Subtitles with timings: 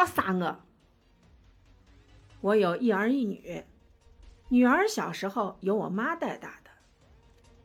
[0.00, 0.60] 宝三个。
[2.40, 3.62] 我有一儿一女，
[4.48, 6.70] 女儿小时候由我妈带大的。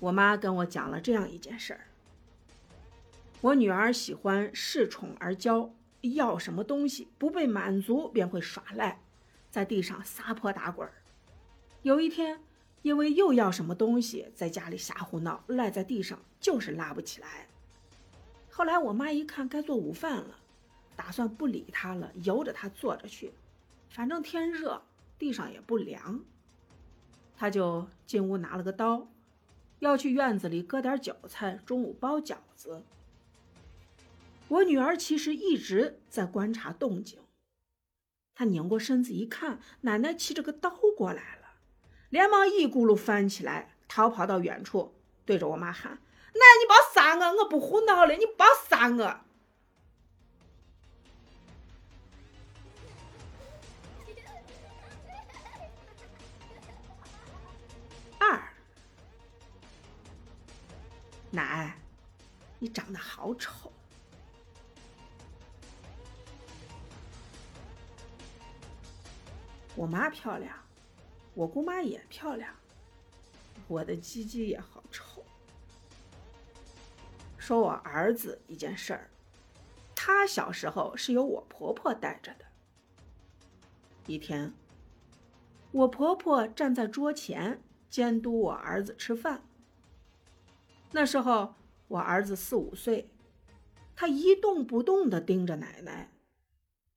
[0.00, 1.86] 我妈跟我讲了这样一件事儿：
[3.40, 5.70] 我女儿喜欢恃宠而骄，
[6.16, 9.00] 要什么东西不被满足便会耍赖，
[9.48, 10.94] 在地上撒泼打滚儿。
[11.82, 12.40] 有一天，
[12.82, 17.46] 因为又要什么东西，在家里瞎胡闹，赖在地上就是拉不起来。
[18.50, 20.40] 后来我妈一看该做午饭了，
[20.96, 23.32] 打算不理她了，由着她坐着去，
[23.90, 24.82] 反正天热，
[25.18, 26.24] 地上也不凉。
[27.36, 29.08] 她就进屋拿了个刀，
[29.80, 32.82] 要去院子里割点韭菜，中午包饺子。
[34.48, 37.20] 我女儿其实一直在观察动静，
[38.34, 41.46] 她拧过身子一看，奶奶骑着个刀过来了。
[42.08, 45.92] 连忙一咕噜翻起来，逃跑到远处，对着我妈喊
[46.32, 49.20] ：“奶，你别杀我，我不胡闹了，你别杀我！”
[61.36, 61.78] 奶，
[62.58, 63.70] 你长得好丑。
[69.74, 70.56] 我妈漂亮。
[71.34, 72.56] 我姑妈也漂亮，
[73.68, 75.22] 我的鸡鸡也好丑。
[77.36, 79.10] 说我儿子一件事儿，
[79.94, 82.46] 他小时候是由我婆婆带着的。
[84.06, 84.54] 一天，
[85.72, 89.42] 我婆婆站在桌前监督我儿子吃饭。
[90.92, 91.54] 那时候
[91.88, 93.10] 我儿子四五岁，
[93.94, 96.10] 他一动不动的盯着奶奶，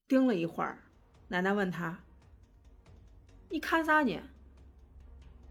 [0.07, 0.83] 盯了一会儿，
[1.27, 1.99] 奶奶问他。
[3.49, 4.21] 你看啥呢？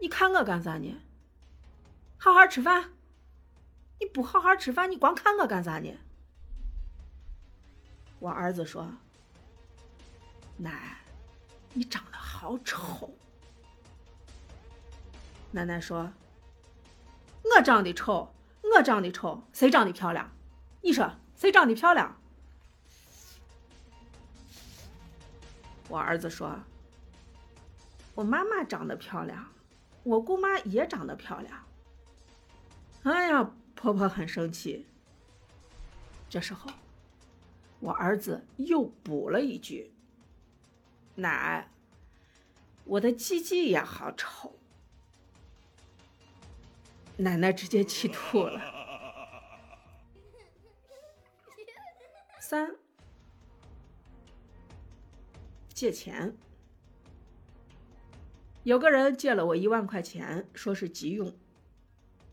[0.00, 1.00] 你看我干啥呢？
[2.16, 2.92] 好好吃饭。
[4.00, 5.92] 你不好好吃饭，你光看我干啥呢？
[8.20, 8.88] 我儿子说
[10.56, 10.98] ：“奶，
[11.72, 13.12] 你长得好丑。”
[15.50, 16.12] 奶奶说
[17.58, 18.32] ：“我长得丑，
[18.62, 20.30] 我长得丑，谁长得漂亮？
[20.80, 22.16] 你说谁长得漂亮？”
[25.90, 26.60] 我儿子说。
[28.14, 29.48] 我妈妈长得漂亮，
[30.04, 31.64] 我姑妈也长得漂亮。
[33.02, 34.86] 哎呀，婆婆很生气。
[36.30, 36.70] 这时候，
[37.80, 39.92] 我儿子又补了一句
[41.16, 41.68] ：“奶，
[42.84, 44.54] 我的鸡鸡也好丑。”
[47.18, 48.60] 奶奶直接气吐了。
[52.40, 52.76] 三，
[55.74, 56.34] 借钱。
[58.62, 61.34] 有个人借了我一万块钱，说是急用，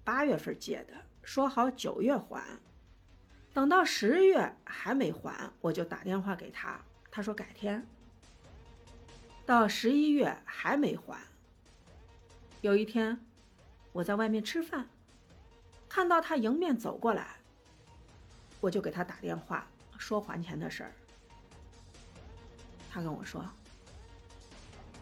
[0.03, 0.93] 八月份借的，
[1.23, 2.59] 说好九月还，
[3.53, 6.79] 等到十月还没还，我就打电话给他，
[7.09, 7.87] 他说改天。
[9.45, 11.19] 到十一月还没还。
[12.61, 13.23] 有一天，
[13.95, 14.89] 我在外面吃饭，
[15.87, 17.37] 看到他迎面走过来，
[18.59, 19.65] 我就给他打电话
[19.97, 20.91] 说还钱的事儿，
[22.91, 23.49] 他跟我说。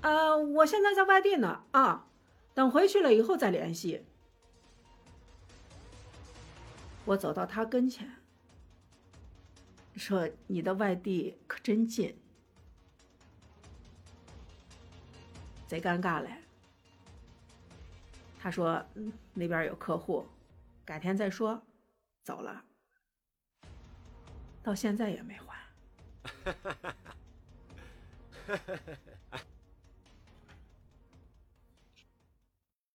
[0.02, 2.06] 呃，我现在在外地呢，啊，
[2.54, 4.06] 等回去了以后再联系。
[7.06, 8.14] 我走到他跟前，
[9.96, 12.16] 说：“你的外地可真近。”
[15.66, 16.43] 贼尴尬嘞。
[18.44, 18.86] 他说
[19.34, 20.28] ：“那边有客户，
[20.84, 21.64] 改天再说。”
[22.26, 22.62] 走了，
[24.62, 25.58] 到现在也没还。